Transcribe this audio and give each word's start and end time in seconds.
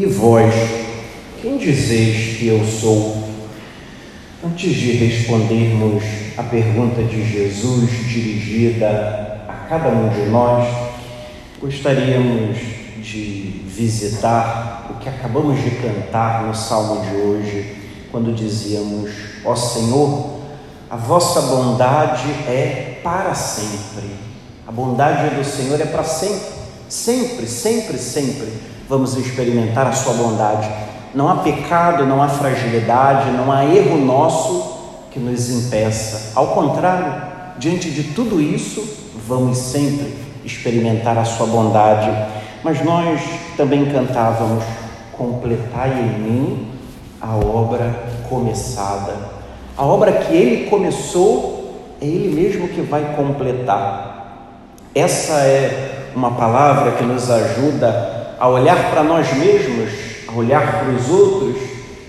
E 0.00 0.06
vós, 0.06 0.54
quem 1.42 1.58
dizeis 1.58 2.38
que 2.38 2.46
eu 2.46 2.64
sou? 2.64 3.22
Antes 4.42 4.74
de 4.74 4.92
respondermos 4.92 6.02
a 6.38 6.42
pergunta 6.42 7.02
de 7.02 7.22
Jesus 7.22 7.90
dirigida 8.08 9.44
a 9.46 9.52
cada 9.68 9.90
um 9.90 10.08
de 10.08 10.30
nós, 10.30 10.66
gostaríamos 11.60 12.56
de 13.02 13.62
visitar 13.66 14.86
o 14.90 14.94
que 15.00 15.08
acabamos 15.10 15.62
de 15.62 15.70
cantar 15.72 16.44
no 16.44 16.54
salmo 16.54 17.04
de 17.04 17.16
hoje, 17.16 17.76
quando 18.10 18.34
dizíamos: 18.34 19.10
Ó 19.44 19.54
Senhor, 19.54 20.40
a 20.88 20.96
vossa 20.96 21.42
bondade 21.42 22.26
é 22.48 23.00
para 23.04 23.34
sempre. 23.34 24.08
A 24.66 24.72
bondade 24.72 25.34
do 25.34 25.44
Senhor 25.44 25.78
é 25.78 25.84
para 25.84 26.04
sempre. 26.04 26.58
Sempre, 26.88 27.46
sempre, 27.46 27.98
sempre 27.98 28.48
vamos 28.90 29.16
experimentar 29.16 29.86
a 29.86 29.92
Sua 29.92 30.14
bondade. 30.14 30.68
Não 31.14 31.28
há 31.28 31.36
pecado, 31.36 32.04
não 32.04 32.20
há 32.20 32.28
fragilidade, 32.28 33.30
não 33.30 33.52
há 33.52 33.64
erro 33.64 33.96
nosso 33.96 34.78
que 35.12 35.20
nos 35.20 35.48
impeça. 35.48 36.32
Ao 36.34 36.48
contrário, 36.48 37.22
diante 37.56 37.88
de 37.88 38.02
tudo 38.14 38.40
isso, 38.40 38.84
vamos 39.28 39.58
sempre 39.58 40.12
experimentar 40.44 41.16
a 41.16 41.24
Sua 41.24 41.46
bondade. 41.46 42.10
Mas 42.64 42.84
nós 42.84 43.20
também 43.56 43.86
cantávamos: 43.92 44.64
Completai 45.12 45.92
em 45.92 46.18
mim 46.18 46.68
a 47.20 47.36
obra 47.36 47.94
começada. 48.28 49.14
A 49.76 49.84
obra 49.84 50.12
que 50.12 50.34
Ele 50.34 50.68
começou, 50.68 51.94
é 52.00 52.06
Ele 52.06 52.34
mesmo 52.34 52.66
que 52.66 52.80
vai 52.80 53.14
completar. 53.14 54.58
Essa 54.92 55.34
é 55.44 56.10
uma 56.12 56.32
palavra 56.32 56.90
que 56.92 57.04
nos 57.04 57.30
ajuda 57.30 58.19
a 58.40 58.48
olhar 58.48 58.90
para 58.90 59.02
nós 59.02 59.30
mesmos, 59.34 59.90
a 60.26 60.32
olhar 60.32 60.80
para 60.80 60.88
os 60.94 61.10
outros 61.10 61.56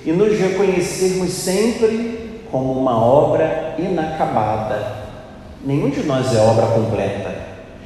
e 0.05 0.13
nos 0.13 0.39
reconhecermos 0.39 1.29
sempre 1.29 2.39
como 2.49 2.71
uma 2.71 2.97
obra 2.97 3.75
inacabada. 3.77 5.01
Nenhum 5.65 5.89
de 5.89 6.03
nós 6.03 6.33
é 6.33 6.39
obra 6.39 6.67
completa. 6.67 7.35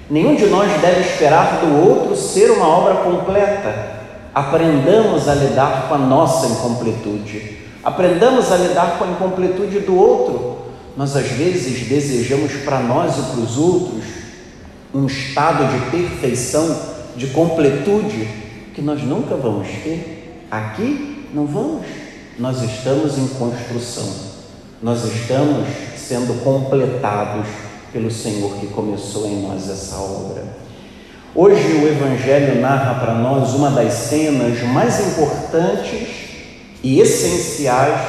Nenhum 0.07 0.35
de 0.35 0.45
nós 0.45 0.71
deve 0.79 1.01
esperar 1.01 1.61
do 1.61 1.89
outro 1.89 2.15
ser 2.15 2.51
uma 2.51 2.67
obra 2.67 2.95
completa. 2.97 3.95
Aprendamos 4.33 5.27
a 5.27 5.33
lidar 5.33 5.87
com 5.89 5.95
a 5.95 5.97
nossa 5.97 6.45
incompletude. 6.45 7.57
Aprendamos 7.83 8.51
a 8.51 8.57
lidar 8.57 8.99
com 8.99 9.05
a 9.05 9.07
incompletude 9.07 9.79
do 9.79 9.97
outro. 9.97 10.57
Nós 10.95 11.15
às 11.15 11.27
vezes 11.27 11.87
desejamos 11.87 12.53
para 12.63 12.79
nós 12.79 13.17
e 13.17 13.21
para 13.23 13.41
os 13.41 13.57
outros 13.57 14.03
um 14.93 15.07
estado 15.07 15.65
de 15.67 15.89
perfeição 15.89 16.93
de 17.17 17.27
completude 17.27 18.44
que 18.75 18.81
nós 18.81 19.01
nunca 19.01 19.35
vamos 19.35 19.69
ter. 19.83 20.45
Aqui 20.51 21.29
não 21.33 21.47
vamos. 21.47 21.85
Nós 22.37 22.61
estamos 22.61 23.17
em 23.17 23.27
construção. 23.29 24.35
Nós 24.83 25.05
estamos 25.05 25.65
sendo 25.95 26.43
completados 26.43 27.47
pelo 27.93 28.11
Senhor 28.11 28.55
que 28.57 28.67
começou 28.67 29.25
em 29.27 29.41
nós 29.41 29.69
essa 29.69 29.95
obra. 29.95 30.43
Hoje 31.33 31.73
o 31.73 31.87
Evangelho 31.87 32.59
narra 32.59 32.99
para 32.99 33.13
nós 33.15 33.53
uma 33.53 33.71
das 33.71 33.93
cenas 33.93 34.61
mais 34.63 34.99
importantes 35.07 36.09
e 36.83 36.99
essenciais 36.99 37.99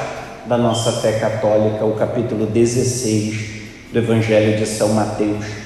da 0.47 0.59
nossa 0.59 0.93
fé 1.01 1.13
católica, 1.13 1.85
o 1.85 1.95
capítulo 1.95 2.47
16 2.47 3.57
do 3.93 3.99
Evangelho 3.99 4.59
de 4.59 4.67
São 4.67 4.89
Mateus 4.91 5.66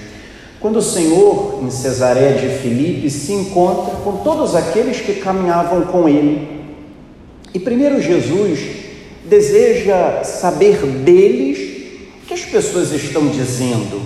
quando 0.61 0.77
o 0.77 0.83
Senhor, 0.83 1.61
em 1.62 1.70
Cesareia 1.70 2.34
de 2.34 2.58
Filipe, 2.58 3.08
se 3.08 3.33
encontra 3.33 3.97
com 4.05 4.19
todos 4.19 4.55
aqueles 4.55 5.00
que 5.00 5.14
caminhavam 5.14 5.83
com 5.86 6.06
ele. 6.06 6.47
E 7.55 7.58
primeiro 7.58 8.00
Jesus 8.00 8.61
deseja 9.25 10.22
saber 10.22 10.77
deles 10.84 11.58
o 12.22 12.27
que 12.27 12.34
as 12.34 12.42
pessoas 12.42 12.92
estão 12.92 13.28
dizendo, 13.28 13.97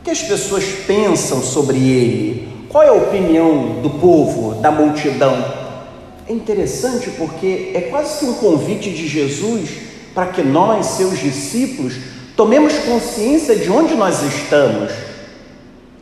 o 0.00 0.04
que 0.04 0.10
as 0.10 0.20
pessoas 0.20 0.64
pensam 0.84 1.40
sobre 1.40 1.78
ele, 1.78 2.48
qual 2.68 2.82
é 2.82 2.88
a 2.88 2.92
opinião 2.92 3.80
do 3.80 3.90
povo, 3.90 4.60
da 4.60 4.72
multidão. 4.72 5.44
É 6.28 6.32
interessante 6.32 7.08
porque 7.10 7.70
é 7.72 7.82
quase 7.82 8.18
que 8.18 8.26
um 8.26 8.34
convite 8.34 8.90
de 8.90 9.06
Jesus 9.06 9.70
para 10.12 10.26
que 10.26 10.42
nós, 10.42 10.86
seus 10.86 11.20
discípulos, 11.20 11.94
tomemos 12.36 12.74
consciência 12.78 13.54
de 13.54 13.70
onde 13.70 13.94
nós 13.94 14.22
estamos 14.22 15.07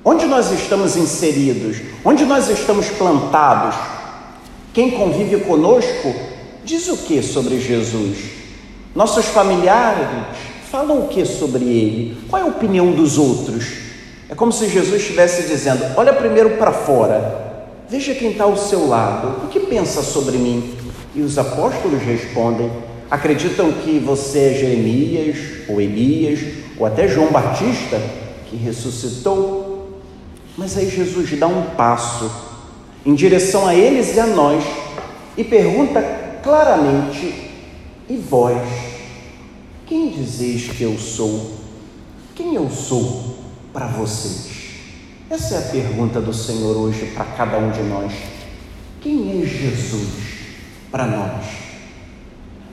Onde 0.08 0.24
nós 0.26 0.52
estamos 0.52 0.96
inseridos? 0.96 1.78
Onde 2.04 2.24
nós 2.24 2.48
estamos 2.48 2.88
plantados? 2.90 3.74
Quem 4.72 4.92
convive 4.92 5.40
conosco 5.40 6.14
diz 6.64 6.86
o 6.86 6.96
que 6.98 7.20
sobre 7.20 7.58
Jesus? 7.58 8.16
Nossos 8.94 9.24
familiares 9.24 10.06
falam 10.70 11.00
o 11.00 11.08
que 11.08 11.26
sobre 11.26 11.64
ele? 11.64 12.18
Qual 12.30 12.40
é 12.40 12.44
a 12.44 12.48
opinião 12.48 12.92
dos 12.92 13.18
outros? 13.18 13.66
É 14.30 14.34
como 14.36 14.52
se 14.52 14.68
Jesus 14.68 15.02
estivesse 15.02 15.48
dizendo: 15.48 15.84
olha 15.96 16.12
primeiro 16.12 16.50
para 16.50 16.70
fora, 16.70 17.66
veja 17.88 18.14
quem 18.14 18.30
está 18.30 18.44
ao 18.44 18.56
seu 18.56 18.86
lado, 18.86 19.44
o 19.44 19.48
que 19.48 19.58
pensa 19.58 20.04
sobre 20.04 20.38
mim? 20.38 20.72
E 21.16 21.20
os 21.20 21.36
apóstolos 21.36 22.00
respondem: 22.00 22.70
acreditam 23.10 23.72
que 23.72 23.98
você 23.98 24.38
é 24.38 24.54
Jeremias, 24.54 25.38
ou 25.68 25.80
Elias, 25.80 26.38
ou 26.78 26.86
até 26.86 27.08
João 27.08 27.32
Batista, 27.32 28.00
que 28.48 28.54
ressuscitou? 28.54 29.65
Mas 30.56 30.76
aí 30.76 30.88
Jesus 30.88 31.38
dá 31.38 31.46
um 31.46 31.70
passo 31.76 32.30
em 33.04 33.14
direção 33.14 33.66
a 33.66 33.74
eles 33.74 34.16
e 34.16 34.20
a 34.20 34.26
nós 34.26 34.64
e 35.36 35.44
pergunta 35.44 36.02
claramente: 36.42 37.52
E 38.08 38.16
vós, 38.16 38.62
quem 39.86 40.10
dizeis 40.10 40.68
que 40.68 40.82
eu 40.82 40.98
sou? 40.98 41.52
Quem 42.34 42.54
eu 42.54 42.70
sou 42.70 43.36
para 43.72 43.86
vocês? 43.86 44.56
Essa 45.28 45.56
é 45.56 45.58
a 45.58 45.70
pergunta 45.72 46.20
do 46.20 46.32
Senhor 46.32 46.76
hoje 46.76 47.12
para 47.14 47.24
cada 47.24 47.58
um 47.58 47.70
de 47.70 47.82
nós. 47.82 48.12
Quem 49.00 49.42
é 49.42 49.46
Jesus 49.46 50.08
para 50.90 51.06
nós? 51.06 51.44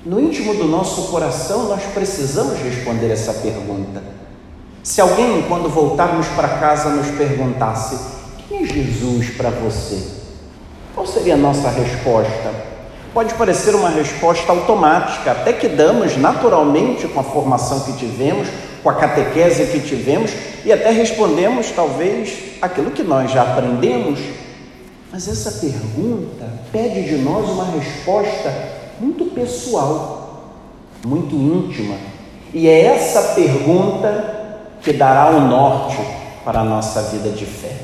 No 0.06 0.20
íntimo 0.20 0.54
do 0.54 0.66
nosso 0.66 1.04
coração, 1.04 1.70
nós 1.70 1.82
precisamos 1.94 2.60
responder 2.60 3.10
essa 3.10 3.34
pergunta. 3.34 4.04
Se 4.84 5.00
alguém, 5.00 5.44
quando 5.44 5.70
voltarmos 5.70 6.28
para 6.36 6.60
casa, 6.60 6.90
nos 6.90 7.08
perguntasse: 7.12 7.98
Quem 8.50 8.64
é 8.64 8.66
Jesus 8.66 9.30
para 9.30 9.50
você? 9.50 10.06
Qual 10.94 11.08
seria 11.08 11.36
a 11.36 11.38
nossa 11.38 11.70
resposta? 11.70 12.74
Pode 13.14 13.34
parecer 13.36 13.74
uma 13.76 13.90
resposta 13.90 14.52
automática, 14.52 15.32
até 15.32 15.54
que 15.54 15.70
damos 15.70 16.18
naturalmente 16.18 17.08
com 17.08 17.22
a 17.22 17.24
formação 17.24 17.80
que 17.80 17.94
tivemos, 17.94 18.50
com 18.84 18.90
a 18.90 18.96
catequese 18.96 19.68
que 19.68 19.80
tivemos 19.80 20.32
e 20.66 20.74
até 20.74 20.92
respondemos 20.92 21.72
talvez 21.72 22.58
aquilo 22.62 22.92
que 22.92 23.04
nós 23.04 23.32
já 23.32 23.44
aprendemos. 23.44 24.20
Mas 25.10 25.30
essa 25.30 25.62
pergunta 25.62 26.46
pede 26.74 27.04
de 27.04 27.16
nós 27.18 27.48
uma 27.50 27.72
resposta 27.72 28.54
muito 29.00 29.26
pessoal, 29.26 30.52
muito 31.06 31.36
íntima. 31.36 31.96
E 32.54 32.68
é 32.68 32.82
essa 32.86 33.34
pergunta 33.34 34.43
que 34.84 34.94
dará 34.94 35.30
um 35.30 35.48
norte 35.48 35.98
para 36.44 36.60
a 36.60 36.64
nossa 36.64 37.02
vida 37.04 37.30
de 37.30 37.46
fé. 37.46 37.76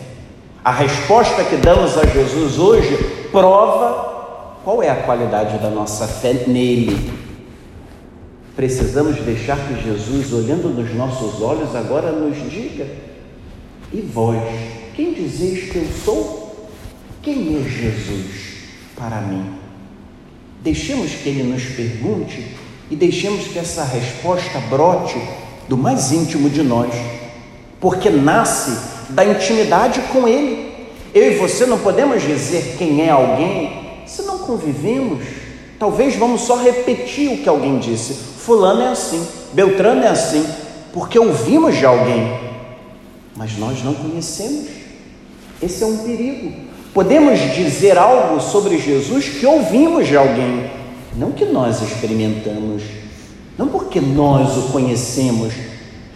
A 0.63 0.71
resposta 0.71 1.43
que 1.45 1.55
damos 1.55 1.97
a 1.97 2.05
Jesus 2.05 2.59
hoje 2.59 2.97
prova 3.31 4.57
qual 4.63 4.83
é 4.83 4.89
a 4.89 5.03
qualidade 5.03 5.57
da 5.59 5.69
nossa 5.69 6.05
fé 6.05 6.43
nele. 6.45 7.11
Precisamos 8.55 9.15
deixar 9.21 9.57
que 9.57 9.81
Jesus, 9.81 10.33
olhando 10.33 10.67
nos 10.69 10.93
nossos 10.93 11.41
olhos, 11.41 11.73
agora 11.73 12.11
nos 12.11 12.37
diga: 12.51 12.85
E 13.93 14.01
vós, 14.01 14.43
quem 14.95 15.13
dizeis 15.13 15.71
que 15.71 15.77
eu 15.77 15.87
sou? 16.03 16.67
Quem 17.21 17.55
é 17.57 17.69
Jesus 17.69 18.49
para 18.97 19.21
mim? 19.21 19.53
Deixemos 20.61 21.11
que 21.11 21.29
ele 21.29 21.43
nos 21.43 21.63
pergunte 21.63 22.57
e 22.91 22.95
deixemos 22.97 23.47
que 23.47 23.59
essa 23.59 23.85
resposta 23.85 24.59
brote 24.69 25.17
do 25.69 25.77
mais 25.77 26.11
íntimo 26.11 26.49
de 26.49 26.63
nós, 26.63 26.91
porque 27.79 28.09
nasce 28.09 28.75
da 29.09 29.23
intimidade 29.23 30.01
com 30.11 30.27
Ele. 30.27 30.73
Eu 31.13 31.31
e 31.31 31.35
você 31.35 31.67
não 31.67 31.77
podemos 31.77 32.23
dizer 32.23 32.75
quem 32.77 33.03
é 33.03 33.11
alguém 33.11 34.01
se 34.05 34.23
não 34.23 34.39
convivemos. 34.39 35.23
Talvez 35.77 36.15
vamos 36.15 36.41
só 36.41 36.57
repetir 36.57 37.31
o 37.31 37.37
que 37.37 37.47
alguém 37.47 37.77
disse. 37.77 38.13
Fulano 38.13 38.81
é 38.81 38.87
assim, 38.87 39.25
Beltrano 39.53 40.03
é 40.03 40.07
assim, 40.07 40.43
porque 40.91 41.19
ouvimos 41.19 41.77
de 41.77 41.85
alguém, 41.85 42.35
mas 43.35 43.55
nós 43.57 43.83
não 43.83 43.93
conhecemos. 43.93 44.67
Esse 45.61 45.83
é 45.83 45.85
um 45.85 45.97
perigo. 45.99 46.51
Podemos 46.93 47.39
dizer 47.53 47.95
algo 47.95 48.41
sobre 48.41 48.79
Jesus 48.79 49.29
que 49.29 49.45
ouvimos 49.45 50.07
de 50.07 50.17
alguém, 50.17 50.67
não 51.15 51.31
que 51.31 51.45
nós 51.45 51.79
experimentamos. 51.79 52.81
Não 53.59 53.67
porque 53.67 53.99
nós 53.99 54.55
o 54.55 54.71
conhecemos, 54.71 55.53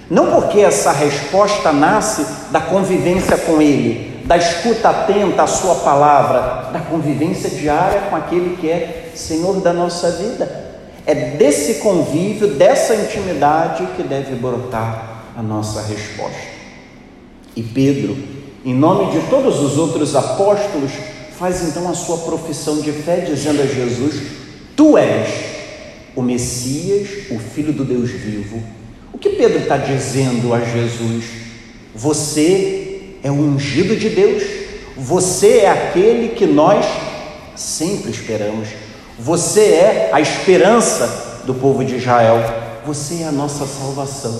não 0.09 0.27
porque 0.31 0.61
essa 0.61 0.93
resposta 0.93 1.73
nasce 1.73 2.25
da 2.49 2.61
convivência 2.61 3.37
com 3.37 3.61
Ele, 3.61 4.23
da 4.25 4.37
escuta 4.37 4.87
atenta 4.87 5.43
à 5.43 5.47
Sua 5.47 5.75
palavra, 5.75 6.71
da 6.71 6.79
convivência 6.79 7.49
diária 7.49 8.03
com 8.09 8.15
aquele 8.15 8.55
que 8.55 8.69
é 8.69 9.11
Senhor 9.13 9.59
da 9.59 9.73
nossa 9.73 10.09
vida. 10.11 10.71
É 11.05 11.13
desse 11.35 11.81
convívio, 11.81 12.47
dessa 12.47 12.95
intimidade 12.95 13.87
que 13.97 14.03
deve 14.03 14.35
brotar 14.35 15.25
a 15.37 15.43
nossa 15.43 15.81
resposta. 15.81 16.47
E 17.57 17.61
Pedro, 17.61 18.17
em 18.63 18.73
nome 18.73 19.11
de 19.11 19.19
todos 19.27 19.59
os 19.59 19.77
outros 19.77 20.15
apóstolos, 20.15 20.93
faz 21.37 21.61
então 21.67 21.89
a 21.89 21.93
sua 21.93 22.19
profissão 22.19 22.79
de 22.79 22.93
fé, 22.93 23.17
dizendo 23.17 23.61
a 23.61 23.65
Jesus: 23.65 24.15
Tu 24.77 24.97
és 24.97 25.52
o 26.15 26.21
Messias, 26.21 27.07
o 27.31 27.39
Filho 27.39 27.73
do 27.73 27.83
Deus 27.83 28.09
vivo. 28.09 28.61
O 29.11 29.17
que 29.17 29.29
Pedro 29.29 29.59
está 29.59 29.77
dizendo 29.77 30.53
a 30.53 30.59
Jesus? 30.59 31.25
Você 31.95 33.15
é 33.23 33.31
o 33.31 33.35
ungido 33.35 33.95
de 33.95 34.09
Deus, 34.09 34.43
você 34.97 35.59
é 35.59 35.69
aquele 35.69 36.29
que 36.29 36.45
nós 36.45 36.85
sempre 37.55 38.11
esperamos, 38.11 38.69
você 39.17 39.61
é 39.61 40.09
a 40.11 40.19
esperança 40.19 41.41
do 41.45 41.53
povo 41.53 41.83
de 41.83 41.95
Israel, 41.95 42.37
você 42.85 43.21
é 43.21 43.27
a 43.27 43.31
nossa 43.31 43.65
salvação, 43.65 44.39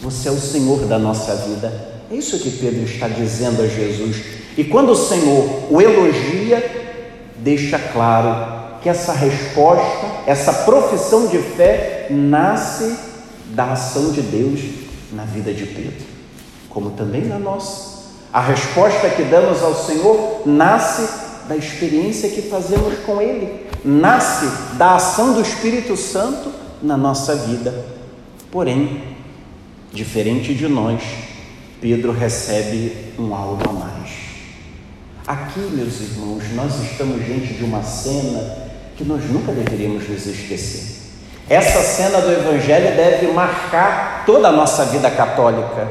você 0.00 0.28
é 0.28 0.32
o 0.32 0.40
Senhor 0.40 0.86
da 0.86 0.98
nossa 0.98 1.34
vida. 1.36 1.92
É 2.10 2.14
isso 2.14 2.38
que 2.38 2.50
Pedro 2.50 2.84
está 2.84 3.08
dizendo 3.08 3.62
a 3.62 3.66
Jesus. 3.66 4.22
E 4.56 4.64
quando 4.64 4.90
o 4.90 4.96
Senhor 4.96 5.66
o 5.70 5.80
elogia, 5.80 6.62
deixa 7.38 7.78
claro 7.78 8.71
que 8.82 8.88
essa 8.88 9.12
resposta, 9.12 10.06
essa 10.26 10.52
profissão 10.52 11.28
de 11.28 11.38
fé, 11.38 12.08
nasce 12.10 12.96
da 13.50 13.72
ação 13.72 14.10
de 14.10 14.22
Deus 14.22 14.60
na 15.12 15.24
vida 15.24 15.52
de 15.52 15.66
Pedro, 15.66 16.04
como 16.68 16.90
também 16.90 17.22
na 17.22 17.38
nossa. 17.38 17.92
A 18.32 18.40
resposta 18.40 19.10
que 19.10 19.22
damos 19.24 19.62
ao 19.62 19.74
Senhor 19.74 20.42
nasce 20.46 21.06
da 21.48 21.56
experiência 21.56 22.30
que 22.30 22.42
fazemos 22.42 22.98
com 23.00 23.20
Ele, 23.20 23.66
nasce 23.84 24.46
da 24.76 24.96
ação 24.96 25.34
do 25.34 25.42
Espírito 25.42 25.96
Santo 25.96 26.50
na 26.82 26.96
nossa 26.96 27.36
vida. 27.36 27.84
Porém, 28.50 29.02
diferente 29.92 30.54
de 30.54 30.66
nós, 30.66 31.02
Pedro 31.80 32.12
recebe 32.12 33.12
um 33.18 33.34
algo 33.34 33.68
a 33.68 33.72
mais. 33.72 34.10
Aqui, 35.26 35.60
meus 35.60 36.00
irmãos, 36.00 36.42
nós 36.54 36.82
estamos 36.82 37.24
diante 37.24 37.54
de 37.54 37.64
uma 37.64 37.82
cena 37.82 38.61
que 39.02 39.08
nós 39.08 39.24
nunca 39.28 39.50
deveríamos 39.50 40.08
nos 40.08 40.26
esquecer. 40.26 41.02
Essa 41.48 41.82
cena 41.82 42.20
do 42.20 42.30
Evangelho 42.30 42.96
deve 42.96 43.26
marcar 43.32 44.22
toda 44.24 44.48
a 44.48 44.52
nossa 44.52 44.84
vida 44.84 45.10
católica. 45.10 45.88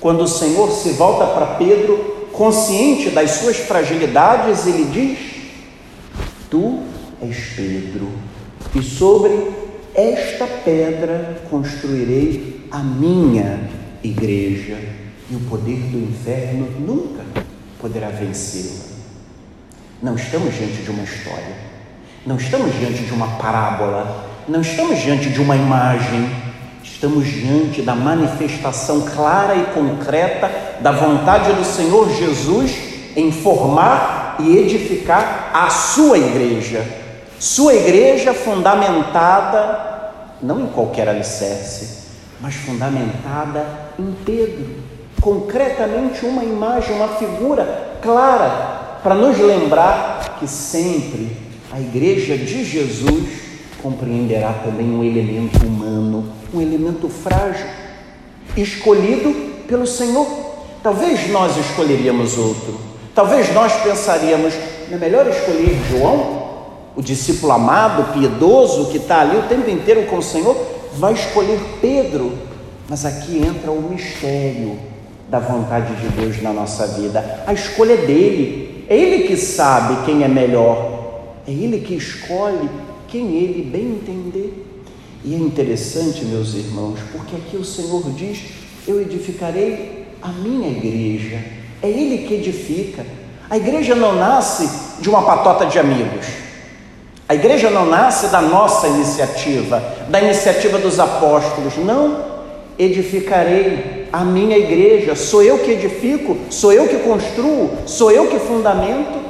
Quando 0.00 0.22
o 0.22 0.28
Senhor 0.28 0.70
se 0.70 0.90
volta 0.90 1.26
para 1.26 1.56
Pedro, 1.56 2.28
consciente 2.32 3.10
das 3.10 3.32
suas 3.32 3.56
fragilidades, 3.56 4.64
ele 4.66 4.84
diz: 4.84 5.18
Tu 6.48 6.82
és 7.20 7.36
Pedro, 7.56 8.08
e 8.76 8.82
sobre 8.82 9.50
esta 9.92 10.46
pedra 10.46 11.42
construirei 11.50 12.68
a 12.70 12.78
minha 12.78 13.68
igreja 14.04 14.78
e 15.28 15.34
o 15.34 15.40
poder 15.40 15.78
do 15.78 15.98
inferno 15.98 16.68
nunca 16.78 17.24
poderá 17.80 18.08
vencê-la. 18.08 18.92
Não 20.00 20.14
estamos 20.14 20.54
diante 20.54 20.82
de 20.82 20.90
uma 20.90 21.04
história, 21.04 21.71
não 22.24 22.36
estamos 22.36 22.74
diante 22.78 23.02
de 23.02 23.12
uma 23.12 23.26
parábola, 23.38 24.26
não 24.48 24.60
estamos 24.60 24.98
diante 25.00 25.30
de 25.30 25.40
uma 25.40 25.56
imagem, 25.56 26.30
estamos 26.82 27.26
diante 27.26 27.82
da 27.82 27.94
manifestação 27.94 29.02
clara 29.02 29.56
e 29.56 29.64
concreta 29.74 30.50
da 30.80 30.92
vontade 30.92 31.52
do 31.52 31.64
Senhor 31.64 32.10
Jesus 32.10 32.72
em 33.16 33.30
formar 33.32 34.36
e 34.38 34.56
edificar 34.56 35.50
a 35.52 35.68
sua 35.68 36.18
igreja. 36.18 36.84
Sua 37.38 37.74
igreja 37.74 38.32
fundamentada 38.32 39.90
não 40.40 40.60
em 40.60 40.66
qualquer 40.66 41.08
alicerce, 41.08 42.02
mas 42.40 42.54
fundamentada 42.54 43.64
em 43.98 44.12
Pedro 44.24 44.92
concretamente 45.22 46.26
uma 46.26 46.42
imagem, 46.42 46.96
uma 46.96 47.08
figura 47.08 47.96
clara 48.02 48.98
para 49.02 49.14
nos 49.14 49.38
lembrar 49.38 50.36
que 50.38 50.48
sempre 50.48 51.51
a 51.72 51.80
igreja 51.80 52.36
de 52.36 52.64
Jesus 52.64 53.24
compreenderá 53.82 54.52
também 54.52 54.86
um 54.90 55.02
elemento 55.02 55.64
humano, 55.64 56.26
um 56.52 56.60
elemento 56.60 57.08
frágil, 57.08 57.66
escolhido 58.54 59.34
pelo 59.66 59.86
Senhor. 59.86 60.26
Talvez 60.82 61.30
nós 61.30 61.56
escolheríamos 61.56 62.36
outro, 62.36 62.78
talvez 63.14 63.52
nós 63.54 63.72
pensaríamos, 63.82 64.52
é 64.90 64.96
melhor 64.96 65.26
escolher 65.26 65.74
João, 65.90 66.42
o 66.94 67.00
discípulo 67.00 67.52
amado, 67.52 68.12
piedoso, 68.12 68.90
que 68.90 68.98
está 68.98 69.20
ali 69.20 69.38
o 69.38 69.44
tempo 69.44 69.70
inteiro 69.70 70.04
com 70.06 70.18
o 70.18 70.22
Senhor, 70.22 70.54
vai 70.98 71.14
escolher 71.14 71.58
Pedro, 71.80 72.32
mas 72.86 73.06
aqui 73.06 73.38
entra 73.38 73.70
o 73.70 73.80
mistério 73.80 74.78
da 75.30 75.38
vontade 75.38 75.94
de 75.96 76.08
Deus 76.08 76.42
na 76.42 76.52
nossa 76.52 76.86
vida. 76.88 77.42
A 77.46 77.54
escolha 77.54 77.94
é 77.94 77.96
dele. 77.96 78.84
É 78.88 78.94
ele 78.94 79.26
que 79.26 79.36
sabe 79.38 80.04
quem 80.04 80.22
é 80.22 80.28
melhor. 80.28 80.91
É 81.46 81.50
ele 81.50 81.80
que 81.80 81.94
escolhe 81.94 82.68
quem 83.08 83.36
ele 83.36 83.62
bem 83.62 83.82
entender. 83.82 84.66
E 85.24 85.34
é 85.34 85.38
interessante, 85.38 86.24
meus 86.24 86.54
irmãos, 86.54 86.98
porque 87.12 87.36
aqui 87.36 87.56
o 87.56 87.64
Senhor 87.64 88.02
diz: 88.12 88.42
Eu 88.86 89.00
edificarei 89.00 90.06
a 90.22 90.28
minha 90.28 90.68
igreja. 90.68 91.38
É 91.82 91.88
Ele 91.88 92.26
que 92.26 92.34
edifica. 92.34 93.04
A 93.50 93.56
igreja 93.56 93.94
não 93.94 94.14
nasce 94.14 94.68
de 95.00 95.10
uma 95.10 95.22
patota 95.22 95.66
de 95.66 95.78
amigos. 95.78 96.26
A 97.28 97.34
igreja 97.34 97.70
não 97.70 97.86
nasce 97.86 98.28
da 98.28 98.40
nossa 98.40 98.86
iniciativa, 98.86 99.82
da 100.08 100.20
iniciativa 100.20 100.78
dos 100.78 101.00
apóstolos. 101.00 101.76
Não. 101.76 102.32
Edificarei 102.78 104.08
a 104.12 104.24
minha 104.24 104.56
igreja, 104.56 105.14
sou 105.14 105.42
eu 105.42 105.58
que 105.58 105.72
edifico, 105.72 106.36
sou 106.50 106.72
eu 106.72 106.88
que 106.88 106.96
construo, 106.96 107.70
sou 107.86 108.10
eu 108.10 108.28
que 108.28 108.38
fundamento 108.38 109.20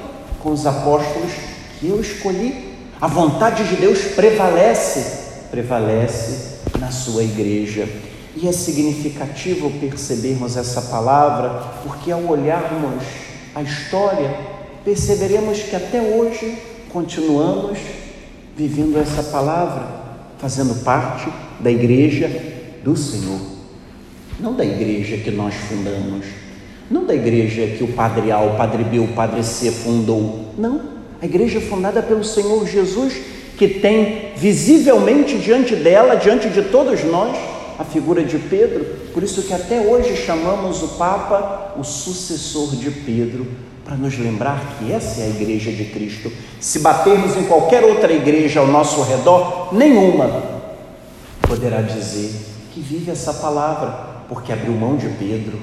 com 0.40 0.52
os 0.52 0.64
apóstolos 0.64 1.51
eu 1.88 2.00
escolhi. 2.00 2.72
A 3.00 3.06
vontade 3.06 3.64
de 3.64 3.76
Deus 3.76 3.98
prevalece, 4.14 5.48
prevalece 5.50 6.58
na 6.78 6.90
sua 6.90 7.24
igreja. 7.24 7.88
E 8.36 8.48
é 8.48 8.52
significativo 8.52 9.70
percebermos 9.80 10.56
essa 10.56 10.82
palavra, 10.82 11.50
porque 11.82 12.10
ao 12.10 12.24
olharmos 12.24 13.02
a 13.54 13.62
história, 13.62 14.34
perceberemos 14.84 15.62
que 15.62 15.76
até 15.76 16.00
hoje 16.00 16.56
continuamos 16.90 17.78
vivendo 18.56 18.98
essa 18.98 19.22
palavra, 19.24 19.86
fazendo 20.38 20.82
parte 20.82 21.30
da 21.60 21.70
igreja 21.70 22.30
do 22.82 22.96
Senhor 22.96 23.52
não 24.42 24.54
da 24.54 24.64
igreja 24.64 25.16
que 25.18 25.30
nós 25.30 25.54
fundamos, 25.54 26.26
não 26.90 27.06
da 27.06 27.14
igreja 27.14 27.76
que 27.76 27.84
o 27.84 27.92
Padre 27.92 28.32
A, 28.32 28.40
o 28.40 28.56
Padre 28.56 28.82
B, 28.82 28.98
o 28.98 29.08
Padre 29.08 29.42
C 29.44 29.70
fundou, 29.70 30.52
não. 30.58 31.01
A 31.22 31.24
igreja 31.24 31.60
fundada 31.60 32.02
pelo 32.02 32.24
Senhor 32.24 32.66
Jesus, 32.66 33.14
que 33.56 33.68
tem 33.68 34.32
visivelmente 34.36 35.38
diante 35.38 35.76
dela, 35.76 36.16
diante 36.16 36.48
de 36.48 36.62
todos 36.62 37.04
nós, 37.04 37.38
a 37.78 37.84
figura 37.84 38.24
de 38.24 38.38
Pedro, 38.38 38.84
por 39.14 39.22
isso 39.22 39.42
que 39.42 39.54
até 39.54 39.80
hoje 39.82 40.16
chamamos 40.16 40.82
o 40.82 40.88
Papa 40.88 41.74
o 41.76 41.84
sucessor 41.84 42.74
de 42.74 42.90
Pedro, 42.90 43.46
para 43.84 43.94
nos 43.94 44.18
lembrar 44.18 44.78
que 44.78 44.92
essa 44.92 45.20
é 45.20 45.26
a 45.26 45.28
igreja 45.28 45.70
de 45.70 45.84
Cristo. 45.84 46.32
Se 46.60 46.80
batermos 46.80 47.36
em 47.36 47.44
qualquer 47.44 47.84
outra 47.84 48.12
igreja 48.12 48.58
ao 48.58 48.66
nosso 48.66 49.00
redor, 49.02 49.72
nenhuma 49.72 50.42
poderá 51.42 51.82
dizer 51.82 52.32
que 52.72 52.80
vive 52.80 53.12
essa 53.12 53.32
palavra, 53.34 54.24
porque 54.28 54.52
abriu 54.52 54.72
mão 54.72 54.96
de 54.96 55.08
Pedro, 55.10 55.56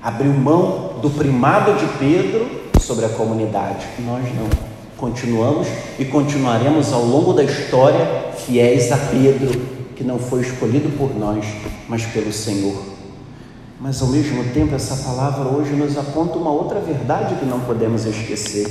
abriu 0.00 0.32
mão 0.32 1.00
do 1.02 1.10
primado 1.10 1.74
de 1.74 1.86
Pedro 1.98 2.48
sobre 2.80 3.06
a 3.06 3.08
comunidade. 3.08 3.86
Nós 3.98 4.24
não. 4.36 4.69
Continuamos 5.00 5.66
e 5.98 6.04
continuaremos 6.04 6.92
ao 6.92 7.02
longo 7.02 7.32
da 7.32 7.42
história 7.42 8.06
fiéis 8.36 8.92
a 8.92 8.98
Pedro, 8.98 9.58
que 9.96 10.04
não 10.04 10.18
foi 10.18 10.42
escolhido 10.42 10.90
por 10.98 11.18
nós, 11.18 11.42
mas 11.88 12.04
pelo 12.04 12.30
Senhor. 12.30 12.76
Mas 13.80 14.02
ao 14.02 14.08
mesmo 14.08 14.44
tempo, 14.52 14.74
essa 14.74 14.96
palavra 14.96 15.48
hoje 15.48 15.72
nos 15.72 15.96
aponta 15.96 16.36
uma 16.36 16.50
outra 16.50 16.80
verdade 16.80 17.36
que 17.36 17.46
não 17.46 17.60
podemos 17.60 18.04
esquecer. 18.04 18.68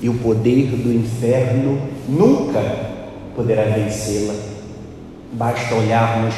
E 0.00 0.08
o 0.08 0.14
poder 0.14 0.68
do 0.76 0.92
inferno 0.92 1.82
nunca 2.08 2.62
poderá 3.34 3.64
vencê-la. 3.64 4.34
Basta 5.32 5.74
olharmos 5.74 6.36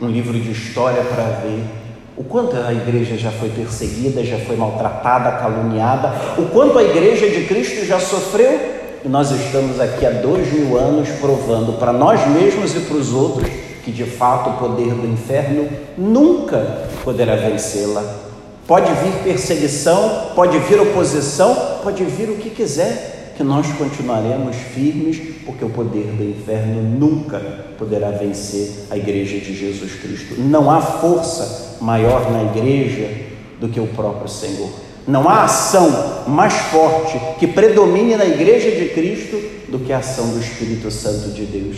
um 0.00 0.08
livro 0.08 0.40
de 0.40 0.52
história 0.52 1.02
para 1.02 1.24
ver 1.42 1.83
o 2.16 2.22
quanto 2.22 2.56
a 2.56 2.72
igreja 2.72 3.16
já 3.16 3.30
foi 3.30 3.48
perseguida, 3.48 4.24
já 4.24 4.38
foi 4.38 4.56
maltratada, 4.56 5.32
caluniada, 5.32 6.12
o 6.38 6.46
quanto 6.46 6.78
a 6.78 6.82
igreja 6.84 7.28
de 7.28 7.44
Cristo 7.46 7.84
já 7.84 7.98
sofreu, 7.98 8.60
e 9.04 9.08
nós 9.08 9.30
estamos 9.30 9.80
aqui 9.80 10.06
há 10.06 10.10
dois 10.10 10.50
mil 10.52 10.78
anos 10.78 11.08
provando 11.20 11.78
para 11.78 11.92
nós 11.92 12.26
mesmos 12.28 12.74
e 12.74 12.80
para 12.80 12.96
os 12.96 13.12
outros 13.12 13.50
que 13.84 13.92
de 13.92 14.04
fato 14.04 14.50
o 14.50 14.52
poder 14.54 14.94
do 14.94 15.06
inferno 15.06 15.68
nunca 15.98 16.88
poderá 17.02 17.36
vencê-la. 17.36 18.02
Pode 18.66 18.90
vir 18.94 19.12
perseguição, 19.22 20.30
pode 20.34 20.58
vir 20.60 20.80
oposição, 20.80 21.54
pode 21.82 22.02
vir 22.04 22.30
o 22.30 22.36
que 22.36 22.48
quiser, 22.48 23.34
que 23.36 23.42
nós 23.42 23.66
continuaremos 23.72 24.56
firmes, 24.56 25.20
porque 25.44 25.64
o 25.64 25.68
poder 25.68 26.06
do 26.06 26.24
inferno 26.24 26.80
nunca 26.82 27.40
poderá 27.76 28.10
vencer 28.10 28.86
a 28.90 28.96
igreja 28.96 29.38
de 29.38 29.54
Jesus 29.54 29.92
Cristo. 29.96 30.36
Não 30.38 30.70
há 30.70 30.80
força 30.80 31.63
maior 31.84 32.30
na 32.32 32.42
igreja 32.44 33.10
do 33.60 33.68
que 33.68 33.78
o 33.78 33.86
próprio 33.86 34.28
Senhor. 34.28 34.70
Não 35.06 35.28
há 35.28 35.44
ação 35.44 36.24
mais 36.26 36.54
forte 36.54 37.20
que 37.38 37.46
predomine 37.46 38.16
na 38.16 38.24
igreja 38.24 38.70
de 38.70 38.88
Cristo 38.88 39.38
do 39.68 39.78
que 39.78 39.92
a 39.92 39.98
ação 39.98 40.28
do 40.28 40.40
Espírito 40.40 40.90
Santo 40.90 41.30
de 41.30 41.44
Deus. 41.44 41.76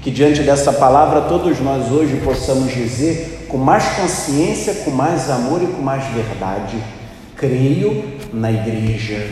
Que 0.00 0.12
diante 0.12 0.42
dessa 0.42 0.72
palavra 0.72 1.22
todos 1.22 1.58
nós 1.58 1.90
hoje 1.90 2.20
possamos 2.24 2.72
dizer 2.72 3.46
com 3.48 3.58
mais 3.58 3.84
consciência, 3.96 4.74
com 4.84 4.92
mais 4.92 5.28
amor 5.28 5.60
e 5.60 5.66
com 5.66 5.82
mais 5.82 6.04
verdade: 6.14 6.76
creio 7.36 8.04
na 8.32 8.52
igreja 8.52 9.26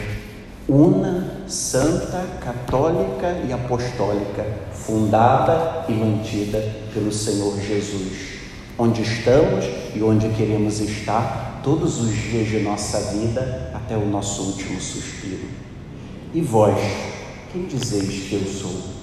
una, 0.69 1.45
santa, 1.47 2.25
católica 2.41 3.37
e 3.49 3.53
apostólica, 3.53 4.45
fundada 4.73 5.85
e 5.89 5.93
mantida 5.93 6.61
pelo 6.93 7.13
Senhor 7.13 7.55
Jesus. 7.61 8.36
Onde 8.79 9.03
estamos 9.03 9.65
e 9.95 10.03
onde 10.03 10.29
queremos 10.31 10.81
estar 10.81 11.61
todos 11.63 12.01
os 12.01 12.15
dias 12.15 12.49
de 12.49 12.61
nossa 12.61 13.13
vida 13.13 13.71
até 13.75 13.97
o 13.97 14.07
nosso 14.07 14.43
último 14.43 14.81
suspiro. 14.81 15.49
E 16.35 16.41
vós, 16.41 16.79
quem 17.53 17.67
dizeis 17.67 18.29
que 18.29 18.35
eu 18.35 18.47
sou? 18.47 18.96